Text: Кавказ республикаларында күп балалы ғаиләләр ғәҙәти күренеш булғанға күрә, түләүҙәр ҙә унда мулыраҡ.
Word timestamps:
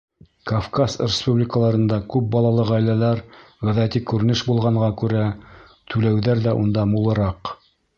Кавказ 0.51 0.95
республикаларында 1.03 1.99
күп 2.15 2.31
балалы 2.37 2.65
ғаиләләр 2.71 3.23
ғәҙәти 3.69 4.03
күренеш 4.13 4.45
булғанға 4.51 4.93
күрә, 5.05 5.25
түләүҙәр 5.95 6.47
ҙә 6.49 6.61
унда 6.65 6.93
мулыраҡ. 6.99 7.59